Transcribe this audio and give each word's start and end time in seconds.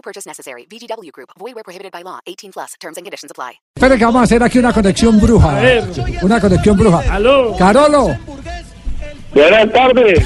No 0.00 0.02
purchase 0.02 0.26
necessary. 0.26 0.64
VGW 0.70 1.10
Group. 1.12 1.28
Void 1.38 1.54
where 1.54 1.62
prohibited 1.62 1.92
by 1.92 2.02
law. 2.02 2.20
18 2.26 2.52
plus. 2.52 2.72
Terms 2.80 2.96
and 2.96 3.04
conditions 3.04 3.30
apply. 3.30 3.60
Espere 3.76 3.98
que 3.98 4.04
vamos 4.06 4.20
a 4.20 4.24
hacer 4.24 4.42
aquí 4.42 4.58
una 4.58 4.72
conexión 4.72 5.20
bruja. 5.20 5.60
Una 6.22 6.40
conexión 6.40 6.76
bruja. 6.78 7.02
Aló. 7.14 7.54
Carolo. 7.58 8.16
Buenas 9.34 9.70
tardes. 9.72 10.24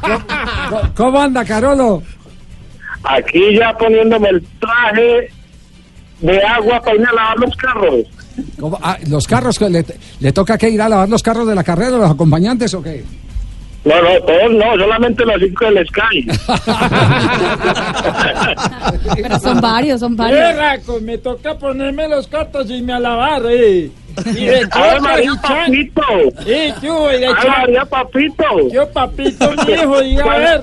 ¿cómo- 0.00 0.94
¿Cómo 0.96 1.20
anda, 1.20 1.44
Carolo? 1.44 2.02
Aquí 3.04 3.56
ya 3.58 3.76
poniéndome 3.76 4.30
el 4.30 4.46
traje 4.58 5.30
de 6.20 6.42
agua 6.44 6.80
para 6.80 6.96
ir 6.96 7.06
a 7.06 7.12
lavar 7.12 7.38
los 7.40 7.56
carros. 7.56 8.06
¿Cómo- 8.58 8.78
ah, 8.82 8.96
los 9.08 9.26
carros, 9.28 9.60
le, 9.60 9.84
le 10.20 10.32
toca 10.32 10.56
que 10.56 10.70
ir 10.70 10.80
a 10.80 10.88
lavar 10.88 11.10
los 11.10 11.22
carros 11.22 11.46
de 11.46 11.54
la 11.54 11.62
carrera, 11.62 11.98
los 11.98 12.10
acompañantes 12.10 12.72
o 12.72 12.82
qué? 12.82 13.04
No, 13.84 14.00
no, 14.00 14.20
todos 14.22 14.52
no, 14.52 14.76
solamente 14.78 15.24
los 15.26 15.40
cinco 15.40 15.66
del 15.66 15.86
Sky. 15.86 16.26
Pero 19.14 19.38
son 19.40 19.60
varios, 19.60 20.00
son 20.00 20.16
varios. 20.16 20.40
Eh, 20.40 20.52
Raco, 20.54 21.00
me 21.00 21.18
toca 21.18 21.58
ponerme 21.58 22.08
los 22.08 22.26
cartos 22.26 22.70
y 22.70 22.80
me 22.80 22.94
a 22.94 22.98
lavar, 22.98 23.42
eh. 23.50 23.90
Y 24.26 24.46
de 24.46 24.66
¡Ave 24.70 25.00
María. 25.00 25.32
Papito! 25.42 26.02
¿qué 26.44 26.72
hubo? 26.90 27.12
Y 27.12 27.20
de 27.20 27.26
¡Ave. 27.26 27.48
María 27.48 27.84
Papito! 27.84 28.70
Yo, 28.72 28.88
papito, 28.90 29.52
mi 29.52 29.72
hijo, 29.72 30.00
diga 30.00 30.24
a 30.24 30.38
ver. 30.38 30.62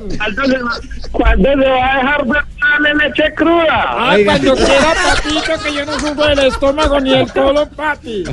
¿Cuándo 1.11 1.51
se, 1.51 1.55
va 1.57 1.93
a 1.93 1.97
dejar 1.97 2.25
ver 2.25 2.43
darle 2.59 2.95
leche 2.95 3.33
cruda? 3.35 3.67
Ah, 3.69 4.17
cuando 4.25 4.55
quiera, 4.55 4.93
papito, 5.05 5.63
que 5.63 5.73
yo 5.75 5.85
no 5.85 5.99
sufro 5.99 6.25
del 6.27 6.39
estómago 6.39 6.99
ni 6.99 7.13
el 7.13 7.31
colon, 7.31 7.69
papi. 7.75 8.23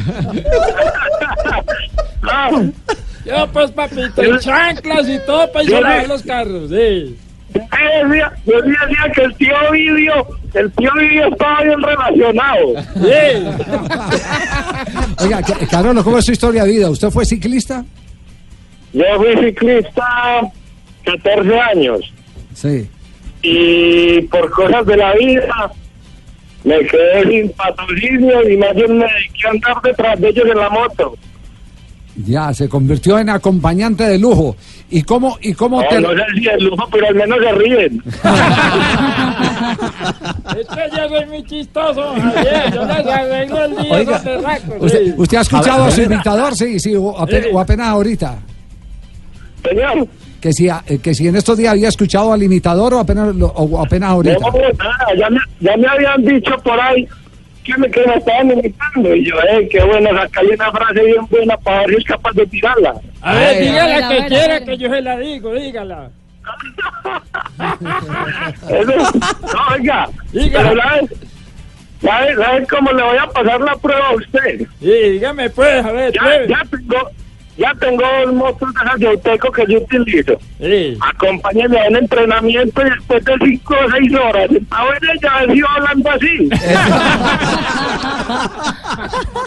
Yo, 3.29 3.47
pues, 3.53 3.71
papito, 3.73 4.25
y 4.25 4.39
chanclas 4.41 5.09
y 5.09 5.19
todo 5.27 5.51
para 5.53 5.65
le- 6.01 6.09
los 6.09 6.23
carros, 6.23 6.71
eh. 6.73 7.11
yo 7.55 8.09
decía, 8.09 8.33
yo 8.47 8.61
decía 8.63 9.13
que 9.15 9.23
el 9.23 9.35
tío 9.37 9.55
Vidio, 9.73 10.27
el 10.55 10.73
tío 10.73 10.91
Vidio 10.99 11.29
estaba 11.29 11.63
bien 11.63 11.83
relacionado. 11.83 12.75
Eh. 13.07 13.51
Oiga, 15.21 15.43
Ca- 15.43 15.67
Carolo, 15.71 16.05
¿cómo 16.05 16.19
es 16.19 16.25
su 16.25 16.33
historia 16.33 16.65
de 16.65 16.71
vida? 16.71 16.91
¿Usted 16.91 17.11
fue 17.11 17.25
ciclista? 17.25 17.85
Yo 18.93 19.05
fui 19.17 19.37
ciclista 19.45 20.41
14 21.05 21.61
años. 21.61 22.01
Sí. 22.55 22.89
y 23.43 24.21
por 24.23 24.51
cosas 24.51 24.85
de 24.85 24.97
la 24.97 25.13
vida 25.15 25.71
me 26.65 26.77
quedé 26.81 27.23
sin 27.31 27.49
patrocinio 27.53 28.49
y 28.51 28.57
más 28.57 28.75
bien 28.75 28.99
me 28.99 29.05
dediqué 29.07 29.47
a 29.47 29.51
andar 29.51 29.77
detrás 29.85 30.21
de 30.21 30.29
ellos 30.31 30.45
en 30.51 30.59
la 30.59 30.69
moto. 30.71 31.15
Ya, 32.27 32.53
se 32.53 32.69
convirtió 32.69 33.19
en 33.19 33.31
acompañante 33.31 34.03
de 34.05 34.19
lujo. 34.19 34.57
¿Y 34.91 35.03
cómo, 35.03 35.39
y 35.41 35.53
cómo 35.55 35.81
No, 35.83 35.89
te... 35.89 36.01
no 36.01 36.09
sé 36.11 36.25
si 36.37 36.49
es 36.49 36.63
lujo, 36.63 36.85
pero 36.91 37.07
al 37.09 37.15
menos 37.15 37.39
se 37.41 37.53
ríen. 37.53 38.03
Es 40.59 40.67
que 40.67 40.97
yo 40.97 41.09
soy 41.09 41.27
muy 41.27 41.43
chistoso, 41.45 42.03
Javier. 42.15 42.73
Yo 42.75 42.85
les 42.85 43.07
arreglo 43.07 43.65
el 43.65 43.77
día 43.77 43.95
Oiga, 43.95 44.17
¿Usted, 44.81 45.15
usted 45.17 45.37
ha 45.37 45.41
escuchado 45.43 45.85
a 45.85 45.91
su 45.91 46.03
imitador? 46.03 46.55
Sí, 46.57 46.79
sí, 46.81 46.95
o 46.97 47.17
apenas, 47.19 47.49
o 47.53 47.61
apenas 47.61 47.89
ahorita. 47.89 48.39
Señor, 49.63 50.07
Que 50.41 50.53
si, 50.53 50.69
a- 50.69 50.83
eh, 50.87 50.99
que 50.99 51.15
si 51.15 51.29
en 51.29 51.37
estos 51.37 51.59
días 51.59 51.73
había 51.73 51.89
escuchado 51.89 52.33
al 52.33 52.43
imitador 52.43 52.95
o 52.95 52.99
apenas, 53.01 53.35
o 53.41 53.81
apenas 53.83 54.11
ahorita. 54.11 54.39
no, 54.39 54.51
nada, 54.51 55.07
ya 55.19 55.31
me, 55.31 55.39
ya 55.61 55.77
me 55.77 55.87
habían 55.89 56.25
dicho 56.25 56.53
por 56.63 56.81
ahí 56.81 57.07
que 57.73 57.79
me, 57.79 57.91
que 57.91 58.07
me 58.07 58.15
estaban 58.15 58.51
imitando. 58.51 59.15
Y 59.15 59.25
yo, 59.27 59.35
eh, 59.51 59.69
qué 59.71 59.83
bueno, 59.85 60.11
sacarle 60.19 60.55
una 60.55 60.71
frase 60.73 61.05
bien 61.05 61.27
buena 61.31 61.57
para 61.59 61.81
ver 61.81 61.91
si 61.91 61.97
es 61.97 62.05
capaz 62.05 62.33
de 62.33 62.47
tirarla. 62.47 62.95
A 63.21 63.35
ver, 63.35 63.49
Ay, 63.57 63.67
dígala 63.67 63.83
a 63.83 63.87
ver, 63.87 64.05
a 64.05 64.09
que 64.09 64.15
ver, 64.15 64.23
a 64.25 64.29
quiera 64.29 64.55
ver. 64.55 64.65
que 64.65 64.79
yo 64.79 64.91
se 64.91 65.01
la 65.03 65.19
digo, 65.19 65.55
dígala. 65.55 66.11
Eso, 68.71 68.93
no, 69.13 69.75
oiga, 69.75 70.09
Diga. 70.33 70.63
pero 70.63 70.81
¿sabe, 70.81 71.09
sabe, 72.01 72.37
sabe 72.37 72.67
cómo 72.69 72.93
le 72.93 73.03
voy 73.03 73.17
a 73.19 73.27
pasar 73.27 73.61
la 73.61 73.77
prueba 73.77 74.09
a 74.09 74.15
usted? 74.15 74.61
Sí, 74.81 75.11
dígame 75.11 75.51
pues, 75.51 75.85
a 75.85 75.93
ver, 75.93 76.13
ya, 76.13 76.21
pues. 76.23 76.49
ya 76.49 76.63
tengo 76.71 77.11
ya 77.59 77.75
tengo 77.81 78.03
dos 78.25 78.35
motos 78.35 78.73
de 78.73 78.81
esas 78.87 79.01
de 79.01 79.09
Auteco 79.09 79.51
que 79.53 79.65
yo 79.69 79.79
utilizo. 79.81 80.33
Sí. 80.61 80.97
Acompáñenme 81.01 81.79
a 81.81 81.89
un 81.89 81.97
entrenamiento 81.97 82.81
y 82.87 82.91
después 82.91 83.25
de 83.25 83.33
cinco 83.45 83.75
o 83.75 83.91
seis 83.91 84.15
horas, 84.15 84.49
sentado 84.51 84.89
en 84.95 85.11
ella, 85.11 85.31
a 85.35 85.41
ver 85.47 85.53
si 85.55 85.61
va 85.61 85.69
hablando 85.77 86.11
así. 86.11 86.49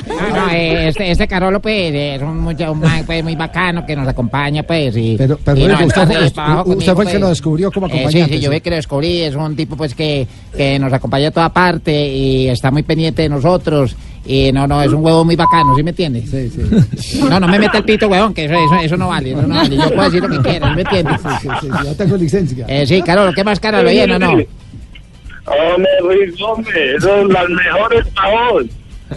No, 0.08 0.30
no, 0.36 0.50
este, 0.52 1.12
este 1.12 1.28
Carolo, 1.28 1.62
pues, 1.62 1.94
es 1.94 2.22
un, 2.22 2.30
un 2.46 2.80
man, 2.80 3.04
pues, 3.06 3.24
muy 3.24 3.36
bacano 3.36 3.86
que 3.86 3.96
nos 3.96 4.08
acompaña, 4.08 4.64
pues, 4.64 4.96
y... 4.98 5.16
Pero, 5.18 5.38
pero 5.44 5.58
y 5.58 5.64
oiga, 5.64 5.74
usted, 5.86 6.02
entonces, 6.02 6.18
fue- 6.18 6.32
trabaja 6.32 6.62
usted 6.64 6.72
conmigo, 6.74 6.96
fue 6.96 7.04
el 7.04 7.08
que 7.08 7.14
pues. 7.14 7.22
lo 7.22 7.30
descubrió 7.30 7.72
como 7.72 7.88
Eh, 7.88 7.90
acompañante. 7.92 8.34
sí, 8.34 8.40
sí, 8.40 8.44
yo 8.46 8.50
vi 8.52 8.62
que 8.62 8.70
lo 8.70 8.76
descubrí, 8.78 9.22
es 9.22 9.36
un 9.36 9.56
tipo, 9.56 9.76
pues, 9.78 9.94
que, 9.96 10.28
que 10.56 10.80
nos 10.80 10.92
acompaña 10.94 11.28
a 11.30 11.32
toda 11.32 11.50
parte 11.50 11.92
y 12.08 12.50
está 12.50 12.72
muy 12.72 12.84
pendiente 12.84 13.22
de 13.24 13.30
nosotros, 13.30 13.96
y 14.26 14.52
no, 14.52 14.68
no, 14.68 14.82
es 14.84 14.92
un 14.94 15.04
huevo 15.04 15.26
muy 15.26 15.36
bacano, 15.36 15.76
¿sí 15.76 15.84
me 15.84 15.90
entiendes? 15.92 16.30
Sí, 16.30 16.50
sí. 16.50 17.20
No, 17.30 17.40
no 17.40 17.48
me 17.48 17.58
mete 17.60 17.78
el 17.78 17.84
pito, 17.84 18.08
huevón, 18.08 18.34
que 18.34 18.46
eso, 18.46 18.54
eso, 18.56 18.76
eso 18.76 18.98
no 18.98 19.08
vale, 19.10 19.32
eso 19.32 19.42
no 19.42 19.56
vale, 19.56 19.76
yo 19.76 19.90
puedo 19.90 20.04
decir 20.04 20.22
lo 20.22 20.30
que 20.30 20.40
quiera, 20.40 20.70
¿sí 20.70 20.76
me 20.76 20.82
entiendes? 20.82 21.22
Sí, 21.22 21.30
sí, 21.42 21.50
sí, 21.62 21.68
ya 21.86 21.94
tengo 21.96 22.18
licencia. 22.18 22.66
Eh, 22.68 22.86
sí, 22.86 23.02
Carolo, 23.02 23.34
¿qué 23.34 23.44
más 23.44 23.60
Carolo? 23.60 23.90
¿Bien 23.90 24.12
o 24.12 24.20
no? 24.20 24.32
Hombre, 24.32 25.90
Luis, 26.04 26.40
hombre, 26.42 27.00
son 27.00 27.28
las 27.34 27.50
mejores 27.50 28.06
para. 28.14 28.62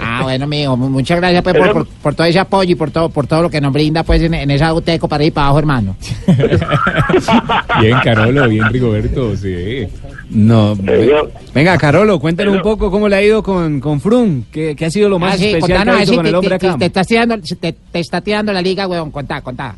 Ah, 0.01 0.21
bueno, 0.25 0.47
mijo, 0.49 0.77
mu- 0.77 0.89
muchas 0.89 1.19
gracias 1.19 1.41
pues, 1.45 1.55
por, 1.57 1.73
por, 1.73 1.87
por 1.87 2.15
todo 2.17 2.27
ese 2.27 2.41
apoyo 2.41 2.73
y 2.73 2.75
por 2.75 2.91
todo, 2.91 3.11
por 3.11 3.29
todo 3.29 3.43
lo 3.43 3.51
que 3.51 3.61
nos 3.61 3.73
brinda 3.73 4.03
pues 4.03 4.21
en, 4.23 4.35
en 4.35 4.51
esa 4.51 4.75
UTECO 4.75 5.07
para 5.07 5.23
ir 5.23 5.33
para 5.33 5.47
abajo, 5.47 5.59
hermano. 5.61 5.97
Bien, 7.81 7.99
Carolo, 8.03 8.49
bien, 8.49 8.69
Rigoberto, 8.73 9.37
sí. 9.37 9.87
No. 10.35 10.77
Yo- 10.77 11.31
Venga, 11.55 11.79
Carolo, 11.79 12.19
cuéntanos 12.19 12.57
un 12.57 12.63
poco 12.63 12.91
cómo 12.91 13.09
le 13.09 13.17
ha 13.17 13.23
ido 13.23 13.43
con, 13.43 13.81
con 13.81 14.01
Frum. 14.01 14.43
¿Qué, 14.53 14.75
qué 14.77 14.85
ha 14.87 14.91
sido 14.91 15.09
lo 15.09 15.19
más 15.19 15.35
Ah, 15.35 15.39
sí, 15.39 15.47
especial 15.47 15.85
que 15.85 15.91
ha 15.91 16.07
si 16.07 16.15
con 16.17 16.25
te, 16.25 16.29
el 16.29 16.35
hombre 16.35 16.59
te- 16.59 16.67
acá? 16.69 16.77
te 16.79 16.85
estás 16.87 17.07
tirando, 17.07 17.39
te, 17.39 17.73
te 17.73 17.99
está 18.01 18.21
tirando 18.21 18.53
la 18.53 18.61
liga, 18.61 18.87
weón, 18.89 19.11
contá, 19.11 19.41
contá. 19.41 19.77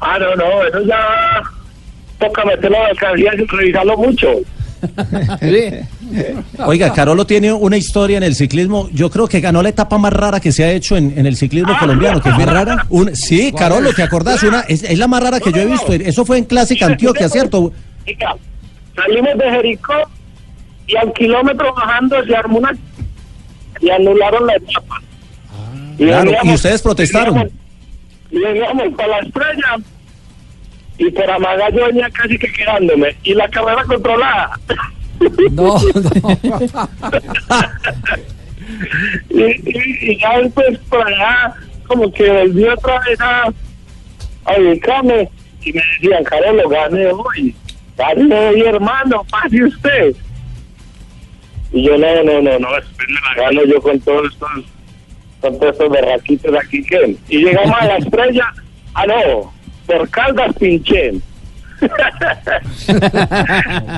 Ah, 0.00 0.18
no, 0.18 0.34
no, 0.34 0.66
eso 0.66 0.82
ya 0.86 0.98
toca 2.18 2.44
meterlo 2.44 2.76
a 2.78 2.82
la 2.82 2.88
alcaldía 2.88 3.30
sin 3.36 3.46
revisarlo 3.48 3.96
mucho. 3.96 4.28
Oiga, 6.66 6.92
Carolo 6.92 7.26
tiene 7.26 7.52
una 7.52 7.76
historia 7.76 8.16
en 8.16 8.22
el 8.22 8.34
ciclismo. 8.34 8.88
Yo 8.92 9.10
creo 9.10 9.26
que 9.28 9.40
ganó 9.40 9.62
la 9.62 9.68
etapa 9.70 9.98
más 9.98 10.12
rara 10.12 10.40
que 10.40 10.52
se 10.52 10.64
ha 10.64 10.70
hecho 10.72 10.96
en, 10.96 11.14
en 11.16 11.26
el 11.26 11.36
ciclismo 11.36 11.76
colombiano. 11.78 12.20
Que 12.20 12.30
fue 12.32 12.44
rara. 12.46 12.86
Un, 12.88 13.14
sí, 13.14 13.52
Carolo, 13.56 13.92
¿te 13.92 14.02
acordás? 14.02 14.42
Una, 14.42 14.60
es, 14.62 14.82
es 14.82 14.98
la 14.98 15.06
más 15.08 15.22
rara 15.22 15.40
que 15.40 15.52
yo 15.52 15.60
he 15.62 15.66
visto. 15.66 15.92
Eso 15.92 16.24
fue 16.24 16.38
en 16.38 16.44
Clásica 16.44 16.86
Antioquia, 16.86 17.28
¿cierto? 17.28 17.72
Salimos 19.02 19.38
de 19.38 19.50
Jericó 19.50 19.94
y 20.86 20.96
al 20.96 21.12
kilómetro 21.12 21.72
bajando 21.74 22.24
se 22.24 22.34
armó 22.36 22.58
una 22.58 22.76
y 23.80 23.90
anularon 23.90 24.46
la 24.46 24.56
etapa. 24.56 25.00
Y 25.98 26.04
Claro, 26.06 26.24
veníamos- 26.30 26.44
y 26.46 26.54
ustedes 26.54 26.82
protestaron. 26.82 27.50
veníamos 28.30 28.94
para 28.96 29.08
la 29.08 29.18
estrella 29.20 29.76
y 30.98 31.10
por 31.10 31.30
Amaga 31.30 31.70
yo 31.70 31.86
venía 31.86 32.10
casi 32.10 32.38
que 32.38 32.50
quedándome 32.52 33.16
y 33.22 33.34
la 33.34 33.48
carrera 33.48 33.84
controlada. 33.84 34.58
No, 35.52 35.78
no. 35.78 35.78
y, 39.30 39.40
y, 39.40 40.12
y 40.12 40.18
ya 40.20 40.38
después 40.40 40.78
por 40.88 41.06
allá 41.06 41.54
como 41.86 42.12
que 42.12 42.30
volví 42.30 42.64
otra 42.64 43.00
vez 43.00 43.20
a, 43.20 43.44
a 44.44 44.60
ubicarme 44.60 45.28
y 45.62 45.72
me 45.72 45.82
decían, 46.00 46.24
Carlos, 46.24 46.70
gane 46.70 47.06
hoy, 47.08 47.54
gane 47.98 48.34
hoy 48.34 48.62
hermano, 48.62 49.24
pase 49.30 49.64
usted. 49.64 50.14
Y 51.72 51.82
yo, 51.84 51.98
no, 51.98 52.22
no, 52.22 52.40
no, 52.40 52.58
no, 52.58 52.68
me 52.70 52.76
la 52.76 53.34
gano 53.36 53.64
yo 53.64 53.82
con 53.82 54.00
todos 54.00 54.32
estos, 54.32 54.50
con 55.40 55.58
todos 55.58 55.72
estos 55.72 55.90
berraquitos 55.90 56.54
aquí 56.56 56.82
que... 56.82 57.16
Y 57.28 57.44
llegamos 57.44 57.76
a 57.78 57.86
la 57.86 57.96
estrella, 57.98 58.54
ah 58.94 59.04
no, 59.06 59.52
por 59.86 60.08
Caldas 60.08 60.54
pinché. 60.58 61.12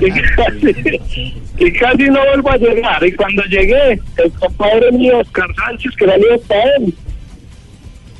y, 0.00 0.10
casi, 0.36 1.34
y 1.58 1.72
casi 1.72 2.04
no 2.10 2.20
vuelvo 2.26 2.50
a 2.50 2.56
llegar. 2.58 3.02
Y 3.06 3.12
cuando 3.12 3.42
llegué, 3.44 3.98
el 4.18 4.32
compadre 4.38 4.92
mío, 4.92 5.18
Oscar 5.20 5.48
Sánchez, 5.54 5.96
que 5.96 6.04
salió 6.04 6.38
para 6.42 6.62
él, 6.76 6.94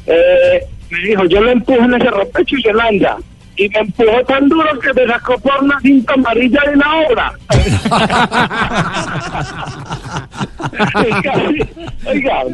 eh, 0.06 0.64
me 0.90 0.98
dijo, 1.00 1.24
yo 1.26 1.42
lo 1.42 1.50
empujo 1.50 1.84
en 1.84 1.94
ese 1.94 2.10
ropecho 2.10 2.56
y 2.56 2.62
se 2.62 2.72
lanza. 2.72 3.18
Y 3.60 3.68
me 3.68 3.78
empujó 3.80 4.24
tan 4.24 4.48
duro 4.48 4.78
que 4.78 4.94
me 4.94 5.06
sacó 5.06 5.38
por 5.38 5.62
una 5.62 5.78
cinta 5.80 6.14
amarilla 6.14 6.62
de 6.62 6.76
la 6.76 6.96
obra. 7.06 7.30
y 11.06 11.10
casi, 11.22 11.60
oiga, 12.06 12.44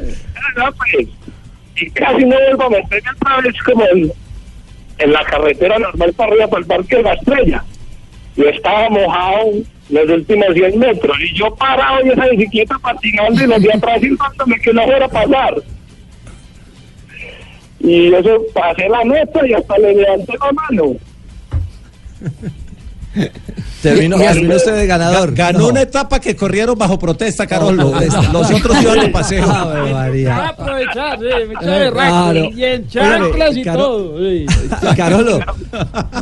no, 0.57 0.73
pues, 0.73 1.07
y 1.77 1.89
casi 1.91 2.25
no 2.25 2.37
vuelvo 2.37 2.65
a 2.65 2.71
meterme 2.71 3.11
otra 3.21 3.41
vez 3.41 3.55
como 3.63 3.87
en, 3.87 4.11
en 4.99 5.13
la 5.13 5.25
carretera 5.27 5.79
normal 5.79 6.13
para 6.15 6.33
arriba, 6.33 6.49
para 6.49 6.63
el 6.63 6.67
Parque 6.67 6.97
de 6.97 7.05
la 7.05 7.13
Estrella. 7.13 7.63
Yo 8.35 8.49
estaba 8.49 8.91
mojado 8.91 9.53
los 9.91 10.11
últimos 10.11 10.55
100 10.55 10.77
metros 10.77 11.17
y 11.21 11.33
yo 11.37 11.55
parado 11.55 12.01
en 12.01 12.11
esa 12.11 12.27
bicicleta 12.27 12.81
patinando 12.81 13.45
y 13.45 13.47
los 13.47 13.63
de 13.63 13.73
atrás 13.73 14.01
silbándome 14.01 14.59
que 14.59 14.73
no 14.73 14.83
fuera 14.83 15.07
a 15.07 15.09
pasar. 15.09 15.55
Y 17.87 18.13
eso 18.13 18.43
pasé 18.53 18.89
la 18.89 19.05
meta 19.05 19.47
y 19.47 19.53
hasta 19.55 19.79
le 19.79 19.95
levanté 19.95 20.33
la 20.41 20.53
mano. 20.53 20.97
Terminó, 23.83 24.17
Y- 24.19 24.23
y- 24.23 24.27
terminó 24.27 24.57
usted 24.57 24.75
de 24.77 24.87
ganador. 24.87 25.33
Ganó 25.35 25.69
una 25.69 25.83
etapa 25.83 26.21
que 26.21 26.35
corrieron 26.37 26.77
bajo 26.77 26.99
protesta, 26.99 27.47
Carolo. 27.47 27.93
Los 28.33 28.51
otros 28.51 28.83
iban 28.83 29.01
de 29.01 29.09
paseo. 29.13 29.47
Para 29.47 30.49
aprovechar, 30.49 31.19
sí, 31.19 31.25
me 31.25 31.55
Eh, 31.63 31.85
de 31.85 31.91
claro. 31.93 32.45
y 32.55 32.65
en 32.65 32.89
chanclas 32.89 33.57
y 33.57 33.63
Caro- 33.63 33.79
todo. 33.81 34.19
sí. 34.19 34.47
Carolo, 34.97 35.39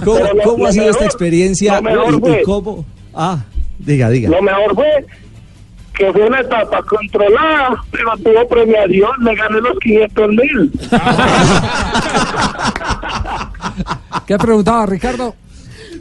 ¿cómo, 0.05 0.21
cómo 0.45 0.67
ha 0.67 0.73
sido 0.73 0.91
esta 0.91 1.05
experiencia 1.07 1.77
lo 1.77 1.83
mejor 1.83 2.13
y- 2.13 2.17
y, 2.17 2.21
fue- 2.21 2.43
cómo? 2.45 2.85
Ah, 3.15 3.39
diga, 3.79 4.11
diga. 4.11 4.29
Lo 4.31 4.43
mejor 4.43 4.75
fue 4.75 5.07
que 5.97 6.13
fue 6.13 6.27
una 6.27 6.41
etapa 6.41 6.83
controlada, 6.83 7.83
pero 7.91 8.11
tuvo 8.23 8.49
premiación, 8.49 9.11
me 9.21 9.35
gané 9.35 9.61
los 9.61 9.79
500 9.79 10.29
mil. 10.31 10.73
¿Qué 14.27 14.39
preguntaba 14.39 14.87
Ricardo? 14.87 15.35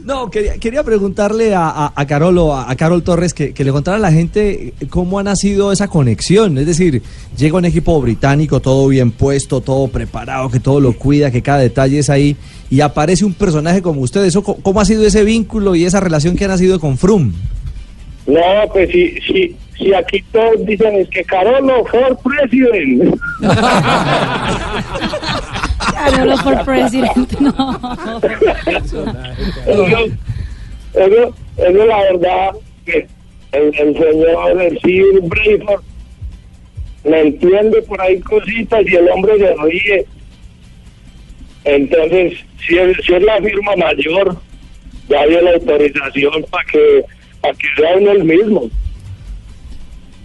No, 0.04 0.30
quería, 0.30 0.58
quería 0.58 0.82
preguntarle 0.82 1.54
a, 1.54 1.68
a, 1.70 1.92
a 1.96 2.06
Carolo, 2.06 2.54
a, 2.54 2.70
a 2.70 2.76
Carol 2.76 3.02
Torres, 3.02 3.32
que, 3.32 3.54
que 3.54 3.64
le 3.64 3.72
contara 3.72 3.96
a 3.96 4.00
la 4.00 4.12
gente 4.12 4.74
cómo 4.90 5.18
ha 5.18 5.22
nacido 5.22 5.72
esa 5.72 5.88
conexión. 5.88 6.58
Es 6.58 6.66
decir, 6.66 7.02
llega 7.38 7.56
un 7.56 7.64
equipo 7.64 7.98
británico, 8.02 8.60
todo 8.60 8.86
bien 8.88 9.12
puesto, 9.12 9.62
todo 9.62 9.88
preparado, 9.88 10.50
que 10.50 10.60
todo 10.60 10.78
lo 10.80 10.92
cuida, 10.92 11.30
que 11.30 11.40
cada 11.40 11.58
detalle 11.60 12.00
es 12.00 12.10
ahí, 12.10 12.36
y 12.70 12.82
aparece 12.82 13.24
un 13.24 13.32
personaje 13.32 13.80
como 13.80 14.02
usted. 14.02 14.22
Eso, 14.24 14.42
co- 14.42 14.58
¿Cómo 14.62 14.78
ha 14.80 14.84
sido 14.84 15.06
ese 15.06 15.24
vínculo 15.24 15.74
y 15.74 15.86
esa 15.86 16.00
relación 16.00 16.36
que 16.36 16.44
ha 16.44 16.48
nacido 16.48 16.78
con 16.78 16.98
Frum? 16.98 17.32
No, 18.26 18.40
pues 18.74 18.90
si, 18.90 19.18
si, 19.22 19.56
si 19.76 19.94
aquí 19.94 20.22
todos 20.32 20.64
dicen 20.66 20.96
es 20.96 21.08
que 21.08 21.24
Carolo 21.24 21.84
for 21.86 22.18
president. 22.22 23.18
Carolo 25.92 26.36
por 26.38 26.64
presidente, 26.64 27.36
no. 27.40 27.80
eso, 28.66 29.04
eso, 30.94 31.34
eso 31.56 31.66
es 31.66 31.74
la 31.74 31.98
verdad 31.98 32.52
que 32.84 33.08
el, 33.52 33.74
el 33.74 33.98
señor, 33.98 34.62
el 34.62 34.80
Sir 34.80 35.20
Brayford, 35.22 35.82
me 37.04 37.20
entiende 37.20 37.82
por 37.82 38.00
ahí 38.00 38.18
cositas 38.20 38.86
y 38.86 38.94
el 38.94 39.08
hombre 39.10 39.38
se 39.38 39.54
ríe. 39.62 40.06
Entonces, 41.64 42.38
si 42.66 42.78
es, 42.78 42.96
si 43.04 43.14
es 43.14 43.22
la 43.22 43.40
firma 43.40 43.76
mayor, 43.76 44.36
ya 45.08 45.26
dio 45.26 45.40
la 45.42 45.52
autorización 45.52 46.44
para 46.50 46.64
que, 46.64 47.04
para 47.40 47.54
que 47.54 47.66
sea 47.76 47.96
uno 47.96 48.12
el 48.12 48.24
mismo. 48.24 48.70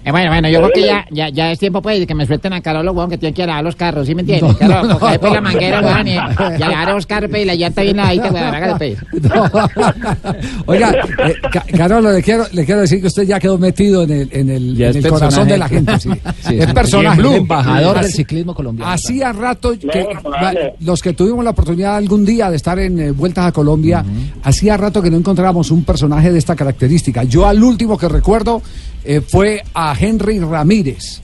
Eh, 0.06 0.12
bueno, 0.12 0.30
bueno, 0.32 0.48
yo 0.50 0.60
creo 0.60 0.72
que 0.74 0.82
ya, 0.86 1.06
ya, 1.12 1.30
ya 1.30 1.52
es 1.52 1.60
tiempo, 1.60 1.82
pues, 1.82 2.00
de 2.00 2.08
que 2.08 2.16
me 2.16 2.26
suelten 2.26 2.54
a 2.54 2.62
Carolo, 2.62 2.92
weón, 2.94 3.10
que 3.10 3.18
tienen 3.18 3.34
que 3.34 3.46
lavar 3.46 3.64
los 3.64 3.76
carros, 3.76 4.08
¿sí 4.08 4.16
me 4.16 4.22
entiendes? 4.22 4.56
Claro, 4.58 4.88
no, 4.88 5.00
coger, 5.00 5.20
pues, 5.20 5.34
la 5.34 5.42
manguera, 5.42 5.82
no. 5.82 5.88
weón, 5.88 6.08
y, 6.08 6.12
y 6.12 6.58
lavar 6.58 6.94
los 6.94 7.06
carros, 7.06 7.30
pues, 7.30 7.42
y 7.44 7.46
la 7.46 7.56
llanta 7.56 7.82
bien 7.82 7.98
lavadita, 7.98 8.32
weón, 8.32 8.56
hágale, 8.56 8.76
pues. 8.78 9.24
Oiga, 10.66 10.92
eh, 11.28 11.34
Ca- 11.52 11.66
Carolo, 11.76 12.12
le 12.12 12.22
quiero, 12.24 12.46
le 12.52 12.66
quiero 12.66 12.82
decir 12.82 13.02
que 13.02 13.08
usted 13.08 13.24
ya 13.24 13.40
quedó 13.40 13.58
metido 13.58 14.04
en 14.04 14.12
el, 14.12 14.30
en 14.32 14.50
el, 14.50 14.82
en 14.82 15.04
corazón 15.04 15.48
de 15.48 15.58
la 15.58 15.68
gente. 15.68 16.00
Sí. 16.00 16.10
Sí, 16.50 16.56
es 16.58 16.74
personaje. 16.74 17.20
Blue, 17.20 17.34
embajador 17.36 18.00
del 18.02 18.12
ciclismo 18.12 18.54
colombiano. 18.56 18.92
Hacía 18.92 19.32
rato 19.34 19.74
que 19.78 20.08
vale. 20.24 20.74
los 20.80 21.02
que 21.02 21.14
tuvimos 21.14 21.44
la 21.44 21.52
oportunidad 21.52 21.96
algún 21.98 22.26
día 22.26 22.50
de 22.50 22.56
estar 22.56 22.80
en 22.80 23.00
eh, 23.00 23.12
Vueltas 23.12 23.46
a 23.48 23.52
Colombia, 23.52 24.04
hacía 24.44 24.78
rato 24.78 25.02
que 25.02 25.12
no 25.12 25.18
encontrábamos 25.18 25.70
un 25.72 25.84
personaje 25.84 26.32
de 26.32 26.40
esta 26.40 26.56
característica. 26.56 27.24
Yo 27.24 27.46
al 27.46 27.62
último 27.64 27.98
que 27.98 28.08
recuerdo 28.08 28.62
eh, 29.04 29.22
fue 29.22 29.64
a 29.74 29.96
Henry 30.00 30.40
Ramírez. 30.40 31.22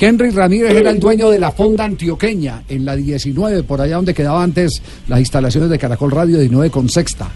Henry 0.00 0.30
Ramírez 0.30 0.76
era 0.76 0.90
el 0.90 1.00
dueño 1.00 1.28
de 1.28 1.40
la 1.40 1.50
fonda 1.50 1.84
antioqueña 1.84 2.62
en 2.68 2.84
la 2.84 2.94
19, 2.94 3.64
por 3.64 3.80
allá 3.80 3.96
donde 3.96 4.14
quedaba 4.14 4.42
antes 4.42 4.80
las 5.08 5.18
instalaciones 5.18 5.70
de 5.70 5.78
Caracol 5.78 6.12
Radio 6.12 6.38
19 6.38 6.70
con 6.70 6.88
sexta. 6.88 7.28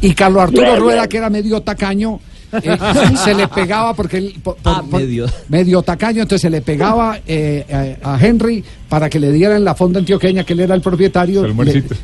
Y 0.00 0.14
Carlos 0.14 0.44
Arturo. 0.44 0.76
Rueda, 0.76 1.06
que 1.08 1.18
era 1.18 1.28
medio 1.28 1.60
tacaño, 1.60 2.18
eh, 2.62 2.78
se 3.24 3.34
le 3.34 3.48
pegaba 3.48 3.94
porque 3.94 4.18
él, 4.18 4.34
por- 4.42 4.56
por- 4.56 4.72
Ah, 4.72 4.82
por- 4.88 5.00
medio. 5.00 5.26
medio 5.48 5.82
tacaño, 5.82 6.22
entonces 6.22 6.42
se 6.42 6.50
le 6.50 6.60
pegaba 6.62 7.18
eh, 7.26 7.96
a, 8.02 8.14
a 8.14 8.24
Henry 8.26 8.62
para 8.88 9.10
que 9.10 9.18
le 9.18 9.32
dieran 9.32 9.64
la 9.64 9.74
fonda 9.74 9.98
antioqueña, 9.98 10.44
que 10.44 10.52
él 10.52 10.60
era 10.60 10.74
el 10.74 10.80
propietario, 10.80 11.44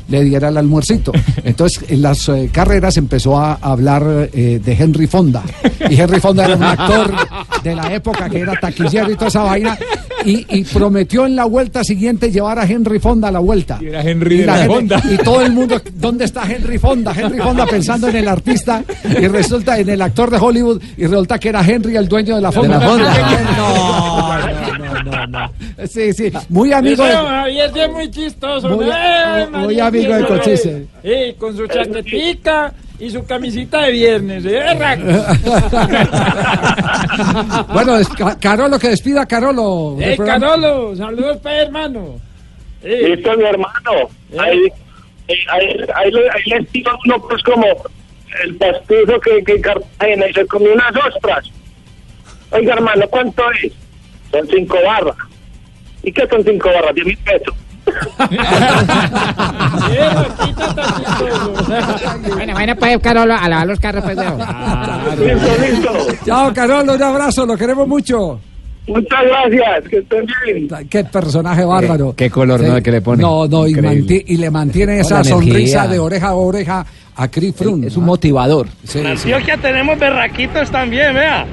le, 0.09 0.23
diera 0.23 0.49
el 0.49 0.57
almuercito. 0.57 1.13
Entonces 1.43 1.85
en 1.89 2.01
las 2.01 2.27
eh, 2.27 2.49
carreras 2.51 2.97
empezó 2.97 3.39
a 3.39 3.53
hablar 3.53 4.29
eh, 4.33 4.59
de 4.63 4.73
Henry 4.73 5.07
Fonda. 5.07 5.43
Y 5.89 5.99
Henry 5.99 6.19
Fonda 6.19 6.43
era 6.45 6.55
un 6.57 6.63
actor 6.63 7.13
de 7.63 7.75
la 7.75 7.93
época 7.93 8.29
que 8.29 8.39
era 8.39 8.59
taquillero 8.59 9.09
y 9.11 9.15
toda 9.15 9.27
esa 9.29 9.43
vaina. 9.43 9.77
Y, 10.25 10.45
y 10.49 10.63
prometió 10.63 11.25
en 11.25 11.35
la 11.35 11.45
vuelta 11.45 11.83
siguiente 11.83 12.31
llevar 12.31 12.59
a 12.59 12.65
Henry 12.65 12.99
Fonda 12.99 13.27
a 13.27 13.31
la 13.31 13.39
vuelta. 13.39 13.79
Y 13.81 13.87
era 13.87 14.01
Henry 14.01 14.35
Y 14.35 14.37
de 14.39 14.45
la 14.45 14.53
gente- 14.57 14.73
Fonda. 14.73 15.01
Y 15.11 15.17
todo 15.17 15.41
el 15.41 15.51
mundo, 15.51 15.81
¿dónde 15.95 16.25
está 16.25 16.43
Henry 16.51 16.77
Fonda? 16.77 17.13
Henry 17.17 17.39
Fonda 17.39 17.65
pensando 17.65 18.07
en 18.07 18.15
el 18.15 18.27
artista 18.27 18.83
y 19.05 19.27
resulta 19.27 19.77
en 19.79 19.89
el 19.89 20.01
actor 20.01 20.29
de 20.31 20.37
Hollywood 20.37 20.81
y 20.97 21.05
resulta 21.05 21.37
que 21.39 21.49
era 21.49 21.61
Henry 21.67 21.95
el 21.97 22.07
dueño 22.07 22.35
de 22.35 22.41
la 22.41 22.51
Fonda. 22.51 22.79
la 22.79 22.87
Fonda. 22.87 23.13
No, 23.57 24.37
no, 25.03 25.03
no, 25.03 25.27
no. 25.27 25.51
Sí, 25.87 26.13
sí, 26.13 26.31
muy 26.49 26.71
amigo. 26.73 27.03
Javier 27.03 27.71
sí 27.73 27.79
es 27.79 27.91
muy 27.91 28.11
chistoso. 28.11 28.69
Muy- 28.69 28.85
¡Eh, 28.85 29.47
muy 29.51 29.79
amigo 29.79 30.15
de 30.15 30.25
Cochise. 30.25 30.85
Sí, 31.03 31.35
con 31.37 31.55
su 31.57 31.67
chaquetica 31.67 32.73
y 33.05 33.09
su 33.09 33.25
camisita 33.25 33.81
de 33.83 33.91
viernes. 33.91 34.45
¿eh? 34.45 34.63
Bueno, 37.73 37.97
es 37.97 38.07
Ca- 38.09 38.37
Carolo, 38.39 38.77
que 38.79 38.89
despida 38.89 39.25
Carolo. 39.25 39.95
del 39.97 40.09
¡Ey, 40.11 40.15
programa. 40.17 40.45
Carolo! 40.47 40.95
¡Saludos, 40.95 41.37
pues, 41.41 41.55
hermano! 41.65 42.15
Sí. 42.81 42.89
Listo, 42.89 43.37
mi 43.37 43.43
hermano. 43.43 43.91
Ahí, 44.39 44.59
ahí, 45.29 45.35
ahí, 45.51 45.67
ahí 45.95 46.11
le, 46.11 46.29
ahí 46.31 46.43
le 46.45 46.63
tiro 46.65 46.91
uno, 47.05 47.15
pues, 47.27 47.41
como 47.43 47.65
el 48.43 48.55
pastuso 48.55 49.19
que, 49.19 49.43
que 49.43 49.51
en 49.53 49.61
Cartagena 49.61 50.27
y 50.29 50.33
se 50.33 50.45
comió 50.47 50.73
unas 50.73 50.91
ostras. 51.07 51.45
Oiga, 52.51 52.73
hermano, 52.73 53.05
¿cuánto 53.09 53.43
es? 53.63 53.71
Son 54.31 54.47
cinco 54.47 54.77
barras. 54.85 55.15
¿Y 56.03 56.11
qué 56.11 56.27
son 56.27 56.43
cinco 56.43 56.69
barras? 56.69 56.93
Diez 56.95 57.07
mil 57.07 57.17
pesos. 57.17 57.55
Sí, 59.83 59.97
Raquita 59.97 60.65
tan 60.75 60.89
chistoso. 60.95 61.53
Bueno, 62.65 62.75
bueno, 62.79 62.99
pues, 62.99 63.03
Carolo, 63.03 63.33
a 63.33 63.49
lavar 63.49 63.67
los 63.67 63.79
carros, 63.79 64.03
pues, 64.03 64.17
weón. 64.17 64.37
Listo, 64.39 65.51
listo. 65.61 66.25
Chao, 66.25 66.53
Carolo, 66.53 66.93
un 66.95 67.03
abrazo, 67.03 67.45
lo 67.45 67.57
queremos 67.57 67.87
mucho. 67.87 68.39
Muchas 68.87 69.19
gracias, 69.25 69.89
que 69.89 69.97
estén 69.99 70.25
bien. 70.45 70.67
Qué 70.89 71.03
personaje 71.05 71.63
bárbaro. 71.65 72.13
qué 72.15 72.29
color, 72.29 72.61
¿no? 72.61 72.81
que 72.81 72.91
le 72.91 73.01
pone. 73.01 73.21
No, 73.21 73.47
no, 73.47 73.65
y, 73.67 73.71
Increíble. 73.71 74.01
manti- 74.01 74.23
y 74.27 74.37
le 74.37 74.49
mantiene 74.51 74.99
esa 74.99 75.15
energía. 75.21 75.33
sonrisa 75.35 75.87
de 75.87 75.99
oreja 75.99 76.27
a 76.27 76.35
oreja 76.35 76.85
a 77.15 77.27
Chris 77.29 77.55
Froome. 77.55 77.87
Es 77.87 77.95
un 77.97 78.05
motivador. 78.05 78.67
Sí, 78.83 78.99
En 78.99 79.17
sí. 79.17 79.31
Antioquia 79.31 79.57
tenemos 79.57 79.97
berraquitos 79.99 80.69
también, 80.71 81.13
vea. 81.13 81.45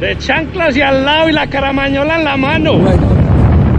De 0.00 0.18
chanclas 0.18 0.76
y 0.76 0.80
al 0.82 1.04
lado 1.04 1.28
y 1.28 1.32
la 1.32 1.48
caramañola 1.48 2.16
en 2.18 2.24
la 2.24 2.36
mano. 2.36 2.78
Bueno. 2.78 3.06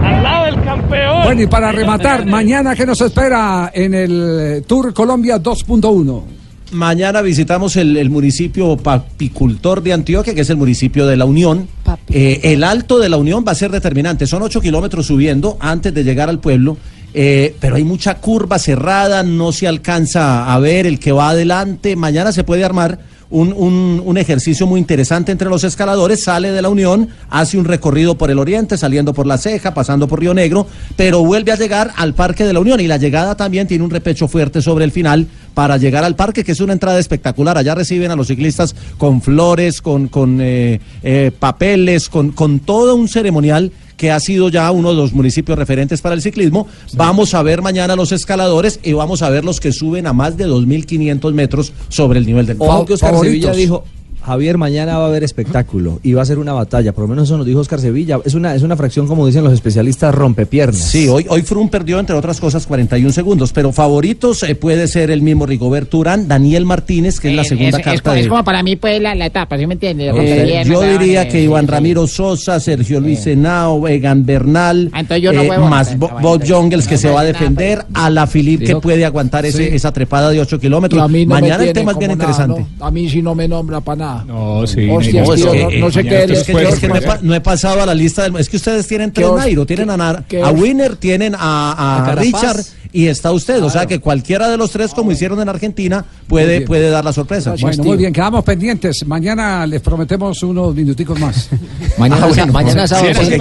Al 0.04 0.22
lado 0.22 0.44
del 0.46 0.62
campeón. 0.64 1.24
Bueno, 1.24 1.42
y 1.42 1.46
para 1.46 1.72
rematar, 1.72 2.24
mañana, 2.26 2.74
¿qué 2.74 2.86
nos 2.86 3.00
espera 3.00 3.70
en 3.74 3.92
el 3.94 4.64
Tour 4.66 4.94
Colombia 4.94 5.36
2.1? 5.38 6.35
Mañana 6.72 7.22
visitamos 7.22 7.76
el, 7.76 7.96
el 7.96 8.10
municipio 8.10 8.76
papicultor 8.76 9.82
de 9.82 9.92
Antioquia, 9.92 10.34
que 10.34 10.40
es 10.40 10.50
el 10.50 10.56
municipio 10.56 11.06
de 11.06 11.16
la 11.16 11.24
Unión. 11.24 11.68
Eh, 12.10 12.40
el 12.42 12.64
alto 12.64 12.98
de 12.98 13.08
la 13.08 13.16
Unión 13.16 13.44
va 13.46 13.52
a 13.52 13.54
ser 13.54 13.70
determinante. 13.70 14.26
Son 14.26 14.42
ocho 14.42 14.60
kilómetros 14.60 15.06
subiendo 15.06 15.56
antes 15.60 15.94
de 15.94 16.02
llegar 16.02 16.28
al 16.28 16.40
pueblo. 16.40 16.76
eh, 17.18 17.54
pero 17.60 17.76
hay 17.76 17.84
mucha 17.84 18.16
curva 18.16 18.58
cerrada, 18.58 19.22
no 19.22 19.50
se 19.52 19.66
alcanza 19.66 20.52
a 20.52 20.58
ver 20.58 20.86
el 20.86 20.98
que 20.98 21.12
va 21.12 21.30
adelante. 21.30 21.96
Mañana 21.96 22.30
se 22.32 22.44
puede 22.44 22.62
armar 22.64 22.98
un, 23.30 23.54
un- 23.56 24.02
un 24.04 24.18
ejercicio 24.18 24.66
muy 24.66 24.78
interesante 24.80 25.32
entre 25.32 25.48
los 25.48 25.64
escaladores. 25.64 26.22
Sale 26.24 26.52
de 26.52 26.60
la 26.60 26.68
Unión, 26.68 27.08
hace 27.30 27.56
un 27.58 27.64
recorrido 27.64 28.18
por 28.18 28.30
el 28.30 28.38
oriente, 28.38 28.76
saliendo 28.76 29.14
por 29.14 29.26
la 29.26 29.38
ceja, 29.38 29.72
pasando 29.72 30.06
por 30.08 30.20
Río 30.20 30.34
Negro, 30.34 30.66
pero 30.96 31.24
vuelve 31.24 31.52
a 31.52 31.56
llegar 31.56 31.92
al 31.96 32.12
Parque 32.12 32.44
de 32.44 32.52
la 32.52 32.60
Unión. 32.60 32.80
Y 32.80 32.86
la 32.86 32.98
llegada 32.98 33.34
también 33.34 33.66
tiene 33.66 33.84
un 33.84 33.90
repecho 33.90 34.28
fuerte 34.28 34.60
sobre 34.60 34.84
el 34.84 34.90
final 34.92 35.26
para 35.56 35.78
llegar 35.78 36.04
al 36.04 36.16
parque, 36.16 36.44
que 36.44 36.52
es 36.52 36.60
una 36.60 36.74
entrada 36.74 36.98
espectacular. 36.98 37.56
Allá 37.56 37.74
reciben 37.74 38.10
a 38.10 38.14
los 38.14 38.26
ciclistas 38.26 38.76
con 38.98 39.22
flores, 39.22 39.80
con, 39.80 40.08
con 40.08 40.38
eh, 40.42 40.82
eh, 41.02 41.32
papeles, 41.36 42.10
con, 42.10 42.32
con 42.32 42.60
todo 42.60 42.94
un 42.94 43.08
ceremonial 43.08 43.72
que 43.96 44.10
ha 44.10 44.20
sido 44.20 44.50
ya 44.50 44.70
uno 44.70 44.90
de 44.90 44.96
los 44.96 45.14
municipios 45.14 45.58
referentes 45.58 46.02
para 46.02 46.14
el 46.14 46.20
ciclismo. 46.20 46.66
Vamos 46.92 47.32
a 47.32 47.42
ver 47.42 47.62
mañana 47.62 47.96
los 47.96 48.12
escaladores 48.12 48.80
y 48.82 48.92
vamos 48.92 49.22
a 49.22 49.30
ver 49.30 49.46
los 49.46 49.58
que 49.58 49.72
suben 49.72 50.06
a 50.06 50.12
más 50.12 50.36
de 50.36 50.46
2.500 50.46 51.32
metros 51.32 51.72
sobre 51.88 52.18
el 52.18 52.26
nivel 52.26 52.44
del 52.44 52.58
mar. 52.58 52.68
Oscar 52.68 52.98
favoritos. 52.98 53.24
Sevilla 53.24 53.52
dijo, 53.52 53.84
Javier, 54.26 54.58
mañana 54.58 54.98
va 54.98 55.04
a 55.04 55.06
haber 55.06 55.22
espectáculo 55.22 56.00
y 56.02 56.12
va 56.12 56.22
a 56.22 56.24
ser 56.24 56.38
una 56.40 56.52
batalla, 56.52 56.92
por 56.92 57.02
lo 57.04 57.08
menos 57.08 57.28
eso 57.28 57.36
nos 57.38 57.46
dijo 57.46 57.60
Oscar 57.60 57.80
Sevilla. 57.80 58.18
Es 58.24 58.34
una, 58.34 58.54
es 58.56 58.62
una 58.62 58.76
fracción, 58.76 59.06
como 59.06 59.24
dicen 59.24 59.44
los 59.44 59.52
especialistas, 59.52 60.12
rompepiernas. 60.12 60.80
Sí, 60.80 61.06
hoy, 61.08 61.24
hoy 61.28 61.42
Froome 61.42 61.70
perdió, 61.70 62.00
entre 62.00 62.16
otras 62.16 62.40
cosas, 62.40 62.66
41 62.66 63.12
segundos, 63.12 63.52
pero 63.52 63.70
favoritos 63.72 64.42
eh, 64.42 64.56
puede 64.56 64.88
ser 64.88 65.10
el 65.12 65.22
mismo 65.22 65.46
Rigoberto 65.46 65.98
Urán, 65.98 66.26
Daniel 66.26 66.64
Martínez, 66.64 67.20
que 67.20 67.28
es 67.30 67.36
la 67.36 67.42
Eh, 67.42 67.44
segunda 67.44 67.78
es, 67.78 67.84
carta 67.84 67.94
es 67.94 68.02
como, 68.02 68.14
de... 68.14 68.20
es 68.22 68.28
como 68.28 68.44
para 68.44 68.62
mí, 68.64 68.74
pues, 68.76 69.00
la, 69.00 69.14
la 69.14 69.26
etapa, 69.26 69.56
¿sí 69.58 69.66
me 69.66 69.74
entiendes? 69.74 70.12
Eh, 70.18 70.64
yo 70.66 70.80
diría 70.82 71.22
eh, 71.22 71.28
que 71.28 71.42
Iván. 71.42 71.68
Ramiro 71.68 72.06
Sosa, 72.08 72.58
Sergio 72.58 73.00
Luis 73.00 73.24
Henao, 73.26 73.86
Egan 73.86 74.26
Bernal, 74.26 74.90
Ah, 74.92 75.02
yo 75.16 75.32
no 75.32 75.42
eh, 75.42 75.58
más 75.58 75.96
Bob 75.98 76.40
no 76.44 76.68
que 76.86 76.98
se 76.98 77.08
va 77.08 77.20
a 77.20 77.24
nada, 77.24 77.32
defender, 77.32 77.84
a 77.94 78.10
la 78.10 78.26
Filip 78.26 78.62
que 78.64 78.76
puede 78.76 79.04
aguantar 79.04 79.46
ese- 79.46 79.56
Sí. 79.56 79.74
esa 79.74 79.92
trepada 79.92 80.30
de 80.30 80.40
8 80.40 80.58
kilómetros. 80.58 81.10
Mañana 81.26 81.62
el 81.64 81.72
tema 81.72 81.92
es 81.92 81.98
bien 81.98 82.10
interesante. 82.10 82.66
A 82.80 82.90
mí 82.90 83.08
sí 83.08 83.22
no 83.22 83.34
me 83.34 83.46
nombra 83.46 83.80
para 83.80 83.96
nada. 83.96 84.15
No, 84.24 84.66
sí. 84.66 84.88
Hostia, 84.90 85.22
Nairo, 85.22 85.50
tío, 85.52 85.68
es 85.68 85.80
no- 85.80 85.90
sé 85.90 86.00
eh, 86.00 86.04
qué 86.04 86.24
es- 86.24 86.42
que, 86.44 86.52
es 86.62 86.78
que 86.78 86.88
no, 86.88 86.96
he, 86.96 87.02
no 87.22 87.34
he 87.34 87.40
pasado 87.40 87.82
a 87.82 87.86
la 87.86 87.94
lista 87.94 88.22
del... 88.22 88.36
Es 88.36 88.48
que 88.48 88.56
ustedes 88.56 88.86
tienen 88.86 89.12
tres 89.12 89.30
Nairo, 89.32 89.66
tienen 89.66 89.90
a, 89.90 89.96
Nar- 89.96 90.24
a 90.42 90.50
Winner, 90.50 90.96
tienen 90.96 91.34
a, 91.34 91.72
a 91.72 92.06
A. 92.06 92.14
Richard 92.14 92.60
y 92.92 93.08
está 93.08 93.32
usted. 93.32 93.62
O 93.62 93.68
sea 93.70 93.86
que 93.86 93.98
cualquiera 93.98 94.48
de 94.48 94.56
los 94.56 94.70
tres, 94.70 94.94
como 94.94 95.12
hicieron 95.12 95.40
en 95.40 95.48
Argentina, 95.48 96.04
puede, 96.28 96.62
puede 96.62 96.88
dar 96.88 97.04
la 97.04 97.12
sorpresa. 97.12 97.54
Bueno, 97.60 97.82
muy 97.84 97.96
bien, 97.98 98.12
quedamos 98.12 98.42
pendientes. 98.44 99.06
Mañana 99.06 99.66
les 99.66 99.80
prometemos 99.82 100.42
unos 100.42 100.74
minuticos 100.74 101.18
más. 101.20 101.48
Mañana, 101.98 102.24
Ah, 102.24 102.28
bueno, 102.28 102.52
mañana 102.52 102.86
sábado. 102.86 103.12
Tranquilo 103.12 103.38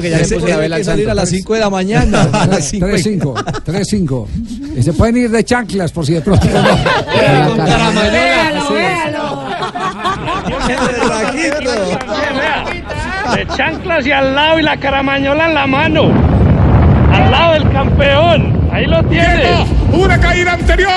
que 0.00 0.10
ya 0.10 0.18
que 0.18 0.52
al 0.52 0.84
salir 0.84 1.10
a 1.10 1.14
las 1.14 1.28
5 1.28 1.54
de 1.54 1.60
la 1.60 1.70
mañana. 1.70 2.22
a 2.32 2.46
las 2.46 2.68
cinco 2.68 2.88
y- 2.88 2.92
3-5, 2.92 3.34
3-5. 3.64 4.26
Y 4.74 4.82
se 4.82 4.92
pueden 4.92 5.16
ir 5.16 5.30
de 5.30 5.44
chanclas 5.44 5.92
por 5.92 6.06
si 6.06 6.14
de 6.14 6.20
pronto. 6.22 6.46
Con 6.48 6.62
Caramañola. 7.56 8.10
Véalo, 8.10 8.72
véalo. 8.72 9.42
De 13.34 13.46
chanclas 13.56 14.06
y 14.06 14.12
al 14.12 14.34
lado 14.34 14.58
y 14.58 14.62
la 14.62 14.76
caramañola 14.78 15.46
en 15.48 15.54
la 15.54 15.66
mano. 15.66 16.02
Al 17.12 17.30
lado 17.30 17.52
del 17.54 17.70
campeón. 17.70 18.68
Ahí 18.72 18.86
lo 18.86 19.02
tienes. 19.04 19.68
Una 19.92 20.18
caída 20.18 20.54
anterior. 20.54 20.90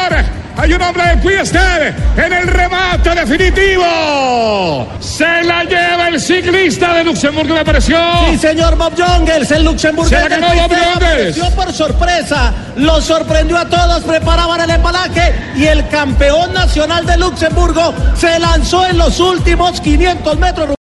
Hay 0.58 0.74
un 0.74 0.82
hombre 0.82 1.04
de 1.04 1.22
Quiested 1.22 1.94
en 2.18 2.34
el 2.34 2.48
remate 2.48 3.10
definitivo. 3.10 4.88
Se 5.00 5.44
la 5.44 5.64
lleva 5.64 6.08
el 6.08 6.20
ciclista 6.20 6.94
de 6.94 7.04
Luxemburgo, 7.04 7.56
me 7.56 7.66
pareció. 7.66 7.98
Sí, 8.30 8.38
señor 8.38 8.78
Bob 8.78 8.94
Jongles, 8.98 9.52
el 9.52 9.66
Luxemburgo. 9.66 10.10
Se 10.10 10.16
la 10.16 10.28
ganó 10.30 10.48
Bob 10.56 11.56
por 11.56 11.74
sorpresa, 11.74 12.54
lo 12.78 13.02
sorprendió 13.02 13.58
a 13.58 13.66
todos, 13.66 14.04
preparaban 14.04 14.62
el 14.62 14.70
empalaje 14.70 15.34
y 15.56 15.66
el 15.66 15.88
campeón 15.90 16.54
nacional 16.54 17.06
de 17.06 17.18
Luxemburgo 17.18 17.94
se 18.16 18.40
lanzó 18.40 18.86
en 18.86 18.98
los 18.98 19.20
últimos 19.20 19.82
500 19.82 20.40
metros. 20.40 20.70